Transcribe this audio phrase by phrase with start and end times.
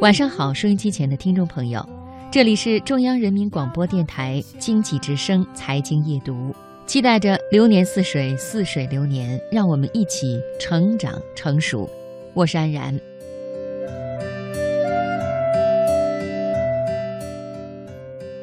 [0.00, 1.84] 晚上好，收音机前的听众朋友，
[2.30, 6.54] 这里是中央人民广播电台经济之声财经夜读，
[6.86, 11.90] 期待着流年似水，似水流年，让我们一起成长成熟。
[12.32, 12.96] 我是安然。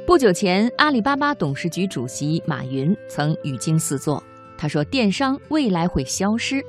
[0.05, 4.21] 不久前，阿里巴巴董事局主席马云曾语惊四座，
[4.57, 6.61] 他说：“电商未来会消失。”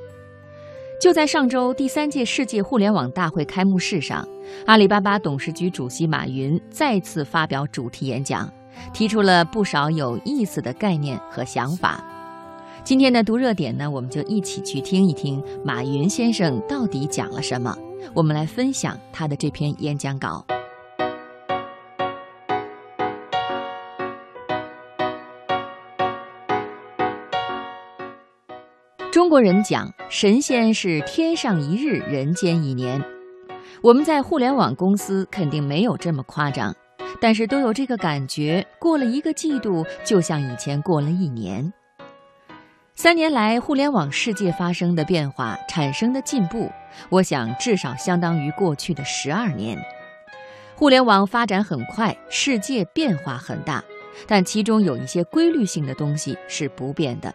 [0.99, 4.27] 就在上周第三届世界互联网大会开幕式上，
[4.65, 8.51] 阿里巴巴董事局主席马云再次发表主题演讲，
[8.95, 12.03] 提出了不少有意思的概念和想法。
[12.83, 17.77] 今天的读热点呢，我们就一起去听一听马云先生到底讲了什么。
[18.15, 20.43] 我们来分享他的这篇演讲稿。
[29.17, 33.03] 中国人讲神仙是天上一日，人间一年。
[33.81, 36.71] 我们在互联网公司肯定没有这么夸张，
[37.19, 41.73] 但是都有这个感觉：过了一个季度，就像以前过了一年。
[42.93, 46.71] 三年来，互联网世界发生的变化、产生的进步，
[47.09, 49.83] 我想至少相当于过去的十二年。
[50.75, 53.83] 互联网发展很快，世界变化很大，
[54.27, 57.33] 但其中有一些规律性的东西是不变的。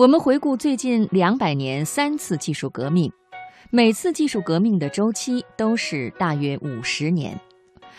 [0.00, 3.12] 我们回顾最近两百年三次技术革命，
[3.68, 7.38] 每次技术革命的周期都是大约五十年，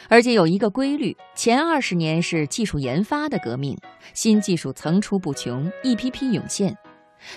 [0.09, 3.77] 而且有一个规律：前二十年是技术研发的革命，
[4.15, 6.73] 新技术层出不穷，一批批涌现；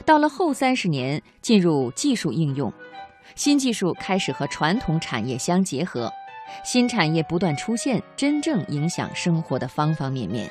[0.07, 2.73] 到了后三十年进入技术应用，
[3.35, 6.11] 新技术开始和传统产业相结合，
[6.65, 10.51] 新产业不断出现，真正影响生活的方方面面。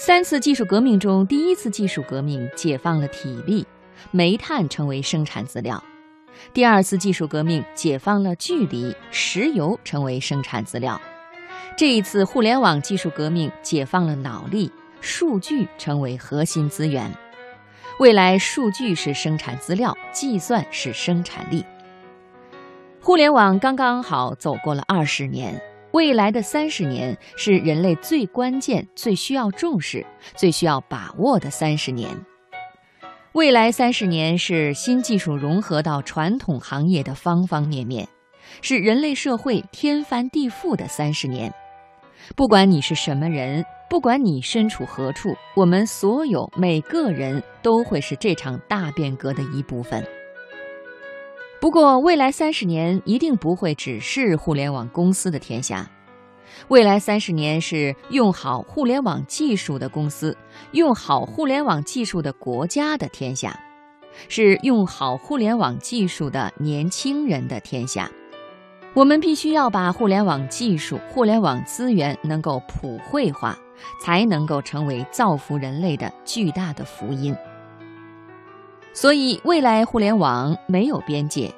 [0.00, 3.66] 三次技术革命中，第一次技术革命解放了体力，
[4.12, 5.76] 煤炭成为生产资料；
[6.54, 10.96] 第二次技术革命解放了距离，石油成为生产资料；
[11.76, 17.12] 这一次互联网技术革命解放了脑力，数据成为核心资源。
[17.98, 21.64] 未来，数据是生产资料，计算是生产力。
[23.00, 25.60] 互联网刚刚好走过了二十年。
[25.92, 30.04] 未来的三十年是人类最关键、最需要重视、
[30.34, 32.10] 最需要把握的三十年。
[33.32, 38.06] 未来三十年是新技术融合到传统行业的方方面面，
[38.60, 41.52] 是人类社会天翻地覆的三十年。
[42.36, 50.04] 不管你是什么人，不管你身处何处，我们所有每个人都会是这场大变革的一部分。
[51.60, 55.90] 不过，未来三十年一定不会只是互联网公司的天下。
[56.68, 60.36] 未来三十年是用好互联网技术的公司、
[60.72, 63.58] 用好互联网技术的国家的天下，
[64.28, 68.08] 是用好互联网技术的年轻人的天下。
[68.94, 73.56] 我们必须要把互联网技术、互联网资源能够普惠化，
[74.00, 77.34] 才能够成为造福人类的巨大的福音。
[79.00, 81.54] 所以，未来互联网没有边界，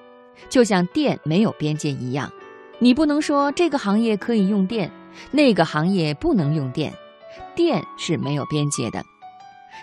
[0.51, 2.31] 就像电没有边界一样。
[2.79, 4.91] 你不能说这个行业可以用电，
[5.31, 6.93] 那个行业不能用电。
[7.55, 9.03] 电是没有边界的。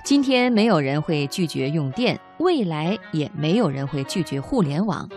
[0.06, 5.10] 今天没有人会拒绝用电，未来也没有人会拒绝互联网。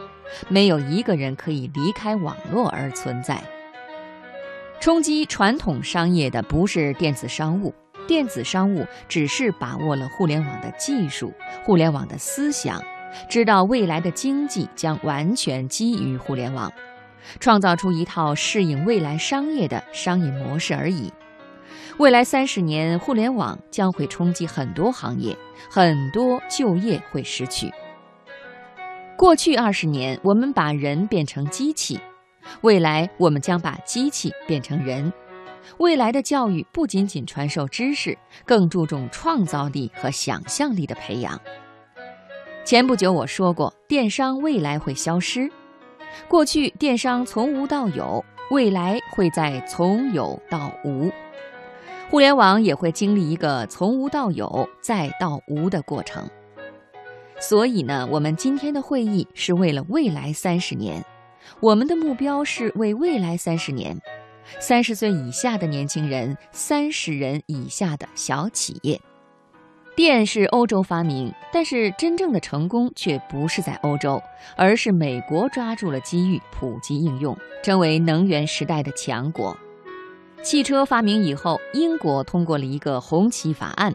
[0.49, 3.39] 没有一个人可以离开网络而存在。
[4.81, 7.75] 冲击传统商业的不是电子商务。
[8.07, 11.33] 电子商务只是把握了互联网的技术、
[11.65, 12.83] 互联网的思想，
[13.29, 16.73] 知道未来的经济将完全基于互联网，
[17.39, 21.13] 创造出一套适应未来商业的商业模式而已。
[21.99, 25.37] 未来三十年，互联网将会冲击很多行业，
[25.71, 27.71] 很多就业会失去。
[29.17, 32.01] 过去二十年，我们把人变成机器，
[32.63, 35.13] 未来我们将把机器变成人。
[35.79, 41.41] 未来的教育不仅仅传授知识，更注重创造力和想象力的培养。
[42.65, 45.51] 前不久我说过，电商未来会消失。
[46.29, 51.11] 过去电商从无到有，未来会在从有到无。
[52.11, 56.29] 互联网也会经历一个从无到有再到无的过程。
[57.39, 61.05] 所以呢，我们今天的会议是为了未来三十年，
[61.61, 63.97] 我们的目标是为未来三十年。
[64.59, 69.01] 三十岁以下的年轻人，三十人以下的小企业。
[69.97, 74.23] 电是欧洲发明，但是真正的成功却不是在欧洲，
[74.57, 79.57] 而是美国抓住了机遇，普及应用，成为能源时代的强国。
[80.43, 83.95] 汽车发明以后，英国通过了一个红旗法案，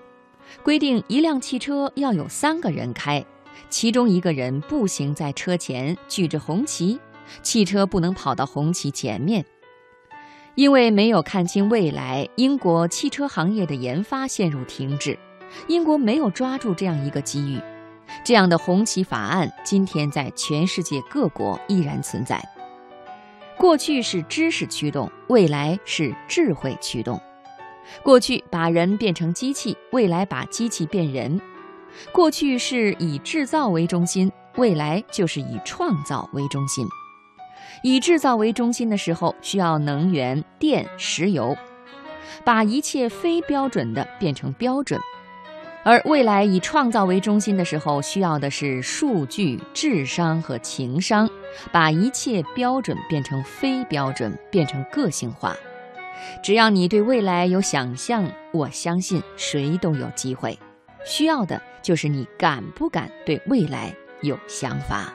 [0.64, 3.26] 规定一辆汽车要有三个人开，
[3.70, 7.00] 其中一个人步行在车前，举着红旗。
[7.42, 9.44] 汽车不能跑到红旗前面。
[10.56, 15.18] 因为没有看清未来，英国汽车行业的研发陷入停滞。
[15.68, 17.60] 英国没有抓住这样一个机遇，
[18.24, 22.42] 这样的红旗法案今天在全世界各国依然存在。
[23.58, 27.20] 过去是知识驱动，未来是智慧驱动。
[28.02, 31.40] 过去把人变成机器，未来把机器变人。
[32.14, 36.86] 过去是以制造为中心，未来就是以创造为中心。
[37.82, 41.56] 以制造为中心的时候，需要能源、电、石油，
[42.44, 45.00] 把一切非标准的变成标准；
[45.84, 51.30] 而未来以创造为中心的时候，需要的是数据、智商和情商，
[51.72, 55.56] 把一切标准变成非标准，变成个性化。
[56.42, 60.58] 只要你对未来有想象，我相信谁都有机会。
[61.06, 65.14] 需要的就是你敢不敢对未来有想法。